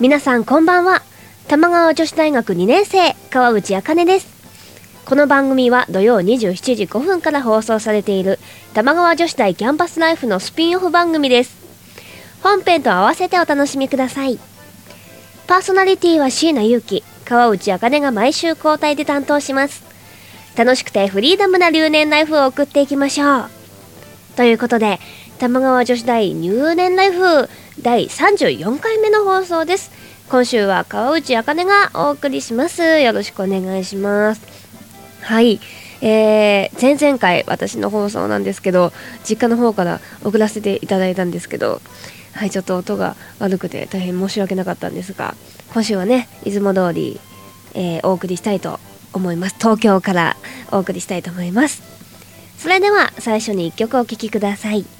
[0.00, 1.02] 皆さんこんばんは。
[1.48, 4.28] 玉川女子大学2年生川内茜です。
[5.04, 8.38] この番組は土曜27時5分から放送されている
[8.74, 11.56] 玉川女子大キャンパスライフのスピンオフ番組です。
[12.44, 14.38] 本編と合わせてお楽しみください。
[15.48, 19.82] パーソナリティは椎名祐希川内茜が毎週交代で担当します。
[20.56, 23.50] 楽しくてフリーダムな留年ライフを送っていきましょう。
[24.36, 25.00] ということで
[25.40, 27.48] 玉川女子大入年ライフ
[27.82, 29.92] 第34回目の放送です。
[30.28, 33.00] 今週は川内茜がお送りします。
[33.00, 34.42] よろしくお願いします。
[35.22, 35.60] はい。
[36.00, 38.92] えー、前々回私の放送なんですけど
[39.24, 41.80] 実家の方から送らせていただいたんですけど
[42.34, 45.34] はいちょっと音が悪くて大変申し訳なかったんですが
[45.72, 47.18] 今週はねいつも通り、
[47.74, 48.78] えー、お送りしたいと
[49.12, 49.56] 思います。
[49.58, 50.36] 東京から
[50.70, 51.82] お送りしたいと思います。
[52.58, 54.97] それでは最初に1曲お聴きください。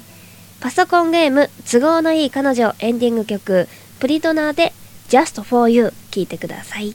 [0.61, 3.69] パソコンゲーム都合のいい彼女エンディング曲
[4.01, 4.73] プリドナーで
[5.09, 6.95] Just for You 聴いてください。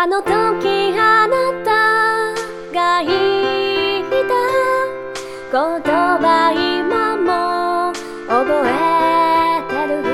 [0.00, 1.67] あの時あなた
[5.50, 7.92] 言葉今も
[8.28, 10.04] 覚えてる。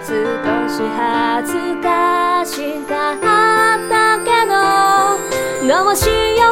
[0.00, 0.10] 少
[0.66, 3.20] し恥ずかしかっ
[3.90, 6.48] たけどどうしよ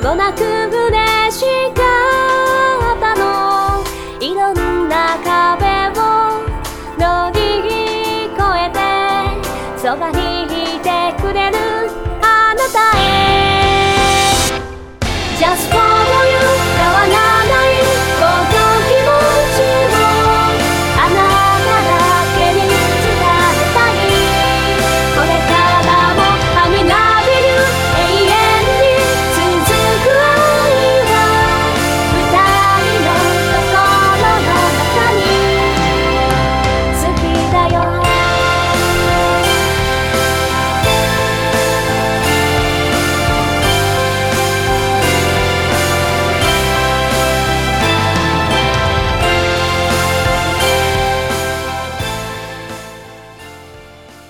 [0.00, 1.44] うもなく嬉し
[1.74, 1.83] か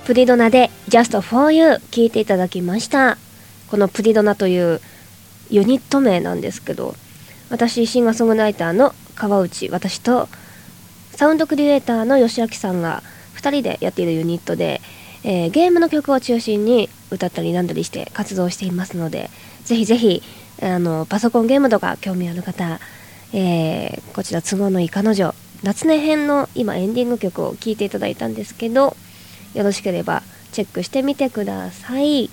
[0.05, 3.17] プリドナで Just for You 聞いていただきました。
[3.71, 4.81] このプリドナという
[5.51, 6.95] ユニット名なんですけど
[7.49, 10.29] 私シンガーソングライターの川内私と
[11.13, 13.03] サウンドクリエイターの吉明さんが
[13.37, 14.81] 2人でやっているユニットで、
[15.23, 19.31] えーゲームの曲を中心に歌ったりなんだりして活動していますので
[19.65, 20.23] ぜひぜひ
[20.63, 22.79] あのパソコンゲームとか興味ある方、
[23.33, 28.97] えーこちら都合のいい彼女夏音編の今エンディング曲を聴いていただいたんですけど
[29.55, 30.23] よろしければ
[30.53, 32.29] チェックしてみてください。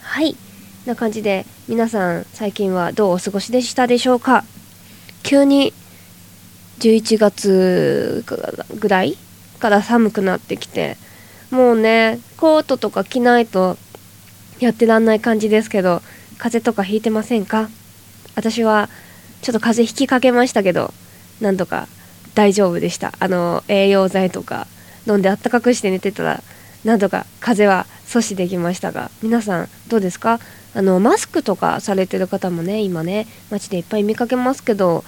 [0.00, 0.36] はい。
[0.86, 4.44] な感じで皆さん最近はどうお過ごしでしたでしょうか？
[5.22, 5.72] 急に
[6.80, 8.24] 11月
[8.78, 9.16] ぐらい
[9.60, 10.98] から寒くなってきて
[11.50, 13.78] もうねコートとか着ないと
[14.60, 16.02] やってらんない感じですけど
[16.36, 17.70] 風邪とかひいてませんか？
[18.34, 18.90] 私は
[19.40, 20.92] ちょっと風邪ひきかけましたけど
[21.40, 21.88] なんとか
[22.34, 23.14] 大丈夫でした。
[23.20, 24.66] あの栄養剤とか
[25.06, 26.42] 飲んであったかくして寝てたら
[26.84, 30.38] なんとか風邪は阻止できましたが皆さんどうですか？
[30.74, 35.04] あのマスクとかされてる方もね今ね街でいっぱい見かけますけど、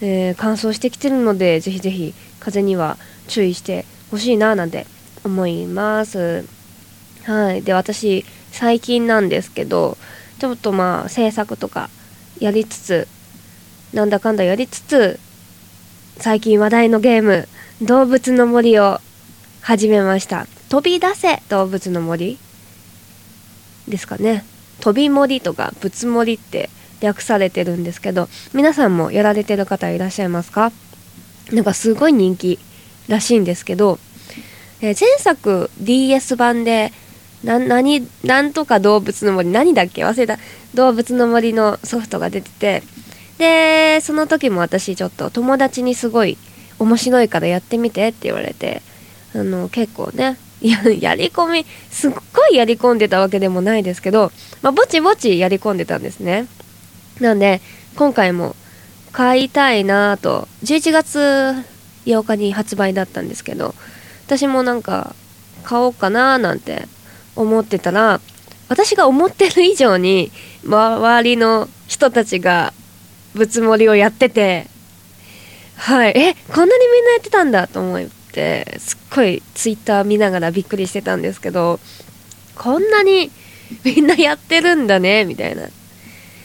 [0.00, 4.86] えー乾燥してきてるのでぜひぜひ風邪には注意してほしいななんて
[5.24, 6.44] 思います。
[7.24, 7.62] はい。
[7.62, 9.96] で私最近なんですけど
[10.38, 11.90] ちょっとまあ制作とか
[12.38, 13.08] やりつつ
[13.92, 15.18] なんだかんだやりつつ
[16.18, 17.48] 最近話題のゲーム
[17.82, 19.00] 「動物の森」を
[19.68, 20.46] 始めました。
[20.70, 22.38] 飛び出せ動物の森
[23.86, 24.42] ですかね。
[24.80, 26.70] 飛び森とかぶつ森って
[27.02, 30.72] 略されてるんですけど皆さんもやられてる方いらっしゃいますか？
[31.52, 32.58] なんかすごい人気
[33.08, 33.98] らしいんですけど、
[34.80, 36.90] えー前作 DS 版で
[37.44, 40.02] な何なんとか動物の森何だっけ？
[40.02, 40.38] 忘れた。
[40.72, 42.82] 動物の森のソフトが出てて
[43.36, 46.38] でその時も私ちょっと友達にすごい
[46.78, 48.80] 面白いからやってみてって言われて
[49.34, 54.32] あの結構ねやり込みすっごいやり込んでたわけでもないですけど、
[54.62, 56.46] まあ、ぼちぼちやり込んでたんですね。
[57.20, 57.60] なんで
[57.96, 58.54] 今回も
[59.12, 61.64] 買いたいなと11月
[62.06, 63.74] 8日に発売だったんですけど
[64.26, 65.14] 私もなんか
[65.64, 66.86] 買おうかななんて
[67.34, 68.20] 思ってたら
[68.68, 70.30] 私が思ってる以上に
[70.64, 72.72] 周りの人たちが
[73.34, 74.66] ぶつもりをやってて
[75.76, 78.06] はいえこんなにみんなやってたんだと思っ
[78.38, 81.80] てすっごいツイッター見ながらびっくりしてたんですけど
[82.54, 83.32] こんなに
[83.84, 85.68] みんなやってるんだねみたいな。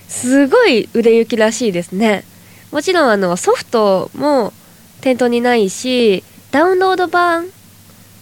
[0.10, 2.24] すごい売れ行きらしいですね。
[2.72, 4.54] もちろんあのソフトも
[5.02, 7.48] 店頭にないしダウンロード版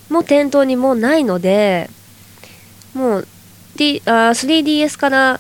[0.10, 1.90] も店頭にもうないので
[2.94, 3.28] もう、
[3.78, 5.40] D、あ 3DS から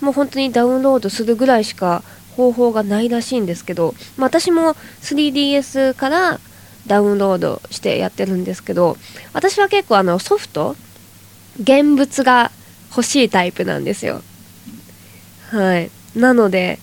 [0.00, 2.02] もう本当にダウンロードするぐらいしか
[2.36, 6.40] 方法がないらしいんですけど、まあ、私も 3DS から
[6.86, 8.96] ダウンロードしてやってるんですけど
[9.32, 10.76] 私は結構あのソフト
[11.60, 12.50] 現物が
[12.90, 14.22] 欲しいタイプなんですよ。
[15.50, 15.90] はい。
[16.16, 16.78] なので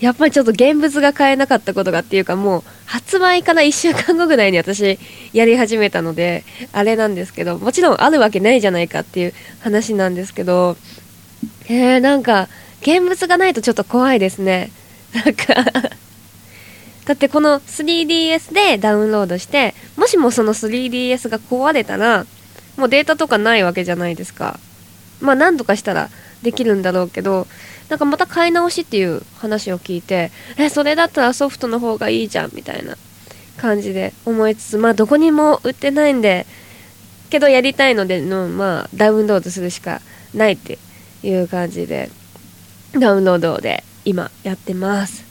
[0.00, 4.98] やっぱりちょっと現物が買えなかったことがっていうかもう発売から1週間後ぐらいに私
[5.32, 10.76] やり始めたのであれなんですけどもちろんあるわけないじゃないかっていう話なんですけど
[11.68, 12.48] えー、なんか
[12.82, 14.70] 現物がないとちょっと怖いですね。
[15.14, 15.54] なんか
[17.06, 22.26] だってこの 3DS でダウンロードしてもしもその 3DS が壊れたら
[22.76, 24.58] もうデータとかないわけじゃないですか。
[25.20, 26.10] まあ何とかしたら
[26.42, 27.46] できるんだろうけど
[27.88, 32.96] なんかまた買い直しっていう話を聞いてえそれだったらソフトの方がいいじゃんみたいな
[33.56, 36.46] 感じで思いつつまあどこにも売ってないんで
[37.30, 40.00] けどやりたいのでの、まあ、ダウンロードするしか
[40.34, 40.78] ないって
[41.22, 42.10] いう感じで
[42.92, 45.24] ダウンロードで今やってます。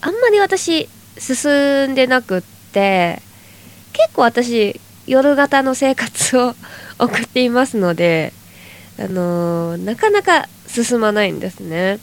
[0.00, 0.88] あんまり私
[1.18, 3.22] 進んでなくって
[3.92, 6.54] 結構私夜型の生活を
[6.98, 8.32] 送っていますので
[8.98, 11.98] あのー、なかなか進まないんですね。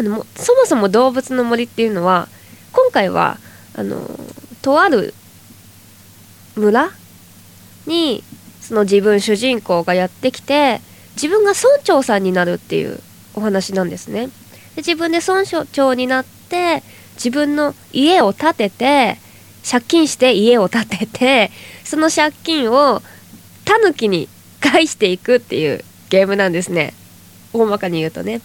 [0.00, 2.28] あのそもそも動物の森っていうのは
[2.72, 3.38] 今回は
[3.74, 4.08] あの
[4.62, 5.12] とある
[6.56, 6.90] 村
[7.86, 8.24] に
[8.60, 10.80] その自分主人公がやってきて
[11.14, 13.00] 自分が村長さんになるっていう
[13.34, 14.28] お話なんですね。
[14.28, 14.30] で
[14.78, 16.82] 自分で村長になって
[17.22, 19.16] 自分の家を建てて
[19.68, 21.50] 借金して家を建てて
[21.84, 23.00] その借金を
[23.64, 24.28] タヌキに
[24.60, 26.94] 返していくっていうゲームなんですね。
[27.52, 28.40] 大まかに言うとね。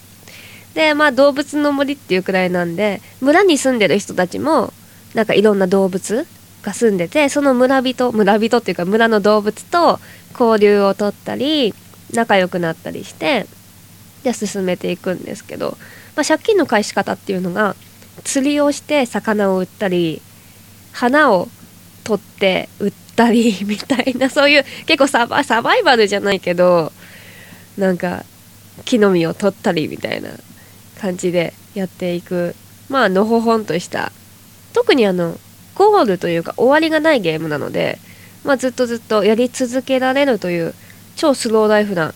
[0.75, 4.71] でまあ動物の森っていうくらいなんで村に住んでる人たちも
[5.15, 6.27] なんかいろんな動物
[6.61, 9.99] が住んでてその村人村人っていうか村の動物と
[10.39, 11.73] 交流をとったり
[12.13, 13.47] 仲良くなったりして
[14.23, 15.77] で進めていくんですけど、
[16.15, 17.75] まあ、借金の返し方っていうのが
[18.23, 20.21] 釣りをして魚を売ったり
[20.91, 21.47] 花を
[22.03, 26.91] 取って売ったり みたいなそういう結構サバサバイバルじゃないけど
[27.77, 28.23] なんか
[28.85, 30.29] 木の実を取ったりみたいな
[30.99, 32.55] 感じでやっていく。
[32.89, 34.11] まあのほほんとした。
[34.73, 35.37] 特にあの
[35.75, 37.99] ゴールというか終わりがないゲームなので、
[38.43, 40.73] まあ、ずっとずっとやり続けられるという
[41.15, 42.13] 超スローライフな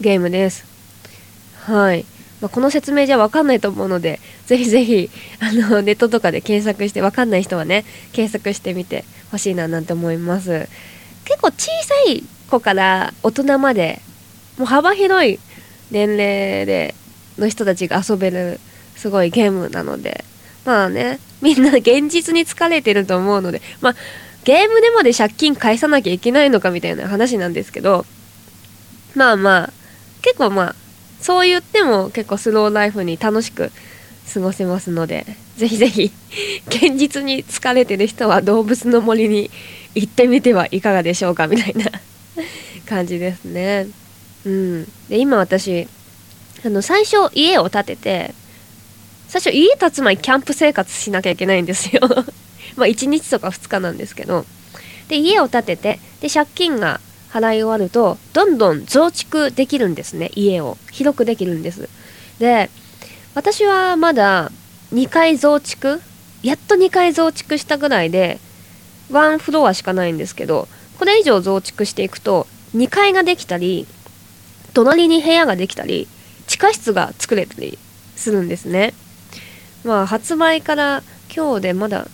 [0.00, 0.64] ゲームです。
[1.62, 2.04] はい、
[2.40, 5.10] まあ、この説明じゃ分かんないと思うのでぜひぜひ
[5.40, 10.68] あのネットとかで検索して分かんない人はね検索してみてほしいななんて思います。
[11.24, 14.00] 結構小さい子から大人まで
[14.58, 15.38] もう幅広い
[15.90, 16.94] 年齢で
[17.38, 18.58] の人たちが遊べる
[18.96, 20.24] すごいゲームなので
[20.64, 23.94] まあねみんな現実に疲れてると思うのでまあ
[24.44, 28.04] ゲームでまで借金返さなきゃいけないのかみたいな話なんですけど
[29.14, 29.72] まあまあ
[30.22, 30.74] 結構まあ
[31.20, 33.70] そう言っても結構スローライフに楽しく
[34.32, 36.12] 過ごせますのでぜひぜひ
[36.68, 39.50] 現実に疲れてる人は動物の森に
[39.94, 41.90] 行ってみてはいかがでしょうかみたいな
[42.86, 43.88] 感じですね。
[44.44, 45.86] うん、で今私
[46.64, 48.34] あの最初家を建てて
[49.28, 52.00] 最初家建つ前キャンプ生活しなきゃいけないんですよ。
[52.76, 54.46] まあ1日とか2日なんですけど。
[55.08, 57.00] で家を建ててで借金が
[57.32, 60.30] 払い終わるとどんどん増築できるんですね。
[60.34, 60.76] 家を。
[60.90, 61.88] 広くできるんです。
[62.38, 62.70] で
[63.34, 64.50] 私はまだ
[64.92, 66.00] 2回増築
[66.42, 68.38] やっと2回増築したぐらいで
[69.10, 70.66] ワンフロアしかないんですけど
[70.98, 73.86] これ以上増築していくと2階ができたり
[74.72, 76.08] 隣に部屋ができたり
[76.46, 77.78] 地下室が作れたり
[78.16, 78.94] するんですね。
[79.84, 81.02] まあ発売から
[81.34, 82.08] 今日でまだ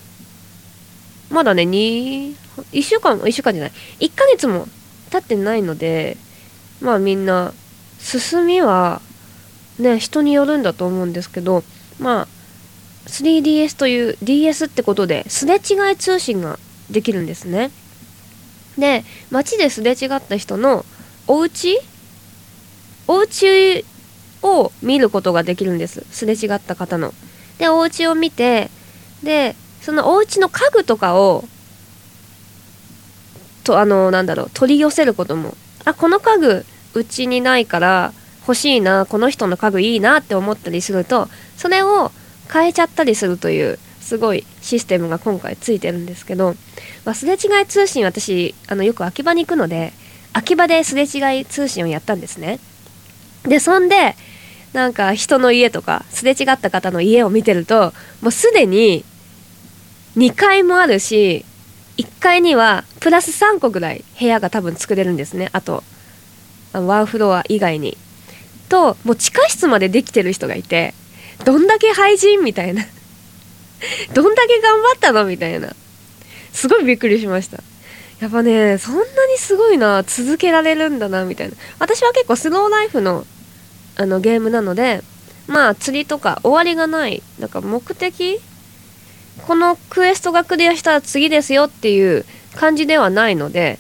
[1.30, 2.34] まだね2
[2.72, 3.72] 1週間1週間じゃない。
[4.00, 4.68] 1ヶ月も
[5.10, 6.16] 経ってないので
[6.80, 7.52] まあみんな
[7.98, 9.00] 進みは
[9.78, 11.62] ね人によるんだと思うんですけど
[11.98, 12.28] まあ
[13.06, 16.58] 3DS という DS ってことですれ違い通信が
[16.90, 17.70] できるんですね。
[18.78, 20.84] で街ですれ違った人の
[21.26, 21.78] お家
[23.08, 23.84] お家
[24.42, 26.04] を見ることができるんです。
[26.10, 27.14] すれ違った方の。
[27.58, 28.70] でお家を見て
[29.22, 31.44] でそのお家の家具とかを
[33.66, 35.54] とあのなんだろう取り寄せることも。
[35.84, 42.10] あこの家具うちにないから欲しいなこの人の家具いいなって思ったりするとそれを
[42.52, 46.54] 変えちゃったりするというすごいシステムが今回ついてるんですけど、
[47.04, 49.92] ま、すれ違い通信私あのよく秋葉に行くので
[50.32, 52.58] 秋葉ですれ違い通信をやったんですね。
[53.44, 54.16] でそんで
[54.72, 59.04] なんか人の家とかすれ違った方の家を見てるともうすでに
[60.16, 61.44] 2階もあるし
[61.96, 65.48] 1階にはプラス3個ぐらい部屋が多分作れるんですね。
[65.52, 65.82] あと
[66.72, 67.96] ワンフロア以外に。
[68.68, 70.92] ともう地下室までできてる人がいて
[71.44, 72.82] どんだけ廃人みたいな。
[74.12, 75.74] どんだけ頑張ったのみたいな。
[76.52, 77.62] すごいびっくりしました。
[78.20, 81.54] やっぱねそんなにすごいな続けられるんだなみたいな。
[81.78, 83.26] 私は結構スローライフの
[83.96, 85.02] あのゲームなので
[85.46, 88.40] まあ釣りとか終わりがないなんか目的
[89.42, 92.24] このクエストがクリアしたら次ですよっていう
[92.54, 93.78] 感じではないので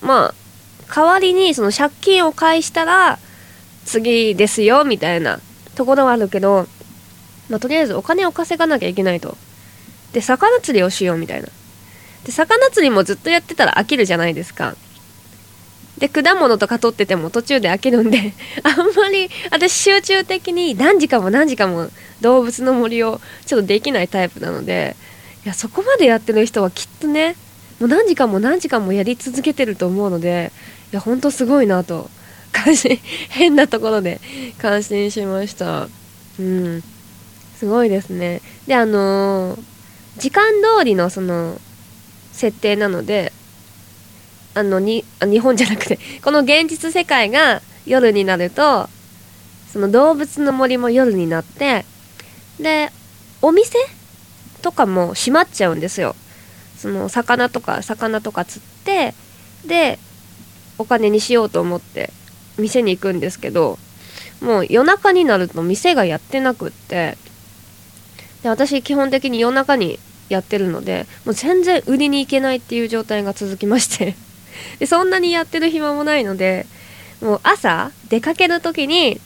[0.00, 0.34] まあ
[0.94, 3.18] 代わりにその借金を返したら
[3.84, 5.40] 次ですよみたいな
[5.74, 6.66] ところはあるけど、
[7.48, 9.36] まあ、とりあえずお金を稼がなきゃいけないと。
[10.12, 11.48] で魚釣りをしようみたいな。
[12.24, 14.76] で魚釣りもずっとやってたら飽きるじゃないですか。
[16.02, 18.32] で果物とか取ってても途中で飽きるんで
[18.64, 21.90] あんまり私集中的に何時間も何時間も
[22.20, 24.96] 動物の森をちょっとできないタイプなので
[25.44, 27.36] いやそこまでやってる人はきっとね
[27.78, 30.50] もう何時間も何時間もやり続けてると思うので
[30.92, 32.10] いやほんとすごいなと
[32.50, 32.98] 感心
[33.30, 34.20] 変なところで
[34.58, 35.86] 感心しました。
[36.40, 36.82] うん。
[37.60, 38.40] すごいですね。
[38.66, 39.60] であのー、
[40.18, 41.60] 時間通りのその
[42.32, 43.32] 設定なので
[44.54, 48.88] あのに日本じゃなくて この現実世界が夜になると
[49.72, 51.84] その動物の森も夜になって
[52.60, 52.90] で
[53.40, 53.78] お店
[54.60, 56.14] とかも閉まっちゃうんですよ。
[56.76, 59.14] その魚とか魚とか釣って
[59.64, 59.98] で
[60.78, 62.10] お金にしようと思って
[62.58, 63.78] 店に行くんですけど
[64.40, 67.16] もう夜中になると店がやってなくって
[68.42, 74.16] で私基本的に夜中にやってるのでもう全然売りに行けないっていう状態が続きまして。
[74.78, 76.66] でそんなにやってる暇もないので
[77.20, 79.20] もう朝出かける時に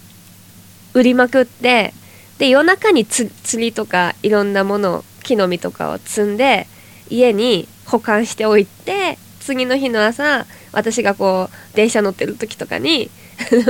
[0.95, 1.93] 売りまくって
[2.39, 6.67] で夜中に釣りとかいろんなもの木の実とかを積んで
[7.09, 13.11] 家に保管しておいて次の日の朝私がこう電車乗ってる時とかに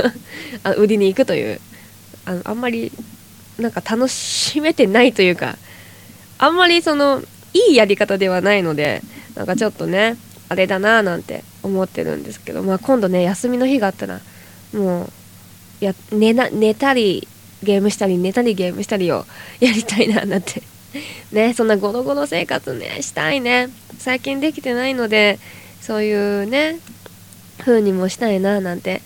[0.63, 1.61] あ売りに行くという
[2.25, 2.91] あのあんまり
[3.57, 5.57] なんか楽しめてないというか
[6.37, 7.23] あんまりその
[7.53, 9.01] いいやり方ではないので
[9.35, 10.17] なんかちょっとね
[10.49, 14.19] あれだななんて思ってるんですけど、まあ、今度ね休みの日があったら
[14.73, 15.09] もう
[15.79, 17.27] や寝な寝たり
[17.63, 19.25] ゲームしたり寝たりゲームしたりを
[19.59, 20.61] やりたいななんて。
[21.33, 23.69] ねそんなゴロゴロ生活ねしたいね。
[23.99, 25.37] 最近できてないので
[25.81, 26.79] そういうね
[27.59, 29.01] 風にもしたいななんて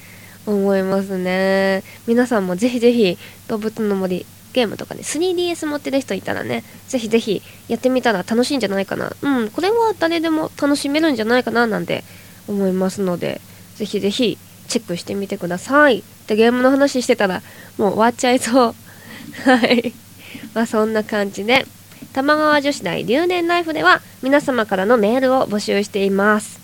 [0.46, 1.84] 思いますね。
[2.06, 3.18] 皆さんもぜひぜひ
[3.48, 9.12] 動物の森ゲームとかね 3DS 持ってる人いたらねぜひぜひやってみたら楽しいんじゃないかな。
[9.22, 12.03] うんこれは誰でも楽しめるんじゃないかななんて
[12.48, 13.41] 思いますので
[13.75, 16.03] ぜひぜひチェックしてみてください。
[16.27, 17.41] でゲームの話してたら
[17.77, 18.75] もう終わっちゃいそう。
[19.46, 19.93] はい。
[20.53, 21.65] まあそんな感じで
[22.13, 26.60] 玉川女子大留年ライフでは皆様からのメールを募集しています。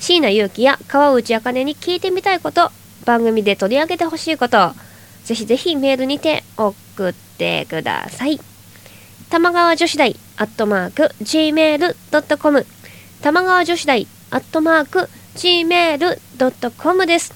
[0.00, 2.70] 椎名祐希や川内茜に聞いてみたいこと
[3.04, 4.72] 番組で取り上げてほしいこと
[5.24, 6.44] ぜひぜひメールにて
[6.94, 8.40] 送ってください。
[9.30, 12.66] 玉川女子大アットマーク gmail.com
[13.20, 17.34] 玉川女子大アットマーク gmail.com です。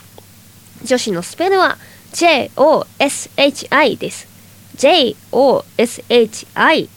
[0.85, 1.77] 女子のスペルは
[2.13, 4.29] joshi です。
[4.77, 6.89] joshi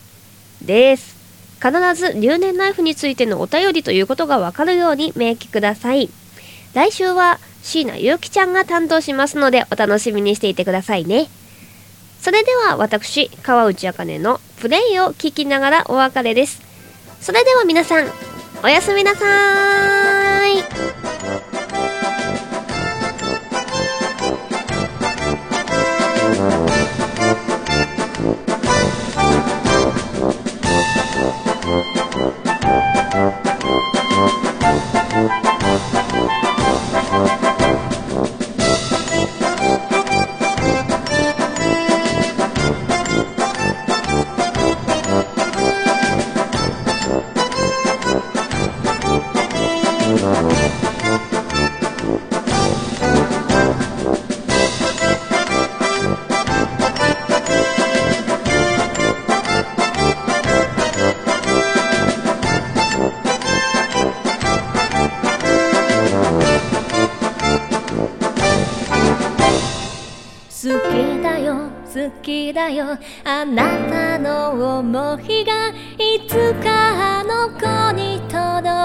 [0.62, 1.20] です。
[1.62, 6.10] 必ず留年ライフについてのお便りということがわかるように明記ください。
[6.74, 11.28] 来週は椎名ゆうきちゃんが担当しますのでお楽しみにしていてくださいね。
[12.22, 16.62] それでは私、川内茜のプレイを聞きながらお別れです。
[17.20, 18.08] それでは皆さん、
[18.64, 21.11] おやすみなさーい。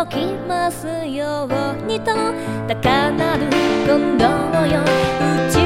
[0.05, 2.13] ときますようにと
[2.69, 3.47] 高鳴る
[3.87, 4.25] 今度
[4.67, 5.66] よ宇宙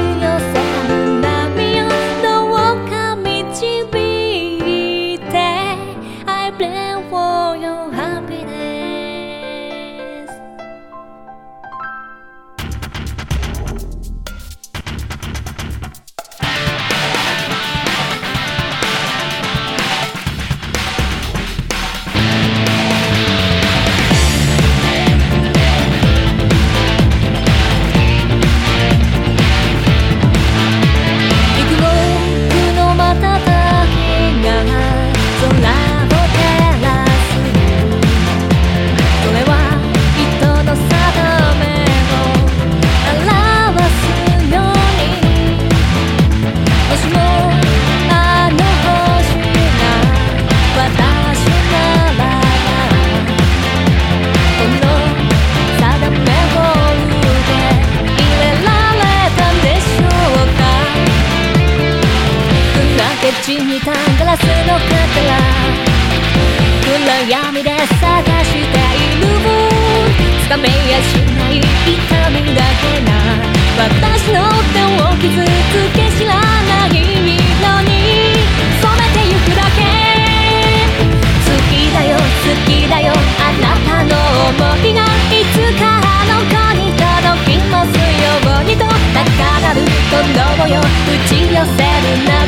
[91.61, 92.39] you're sad enough.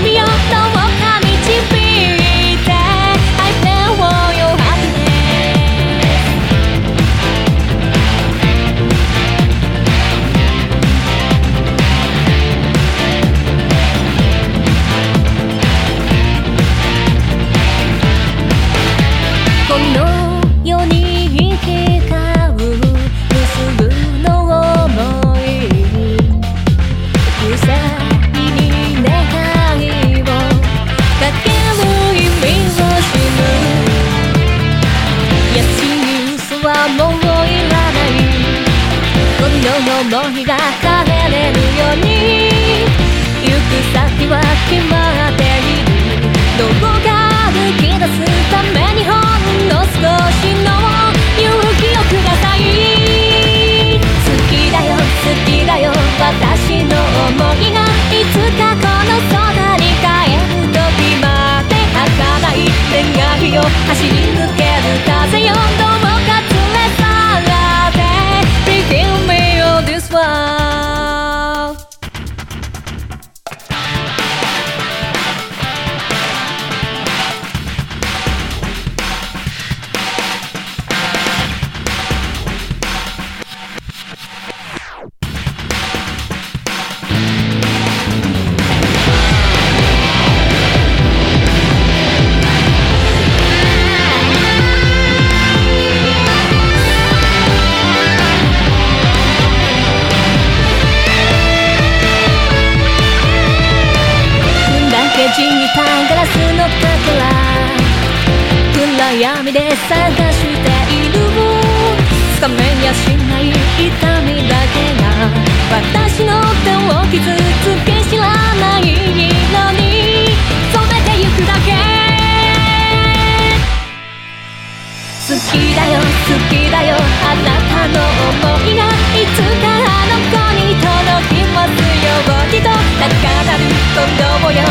[126.23, 126.95] 好きだよ。
[126.97, 127.99] あなたの
[128.41, 132.71] 想いがいつかあの子に届きますようにと。
[132.71, 133.11] 高
[133.45, 134.63] 鳴る鼓動よ。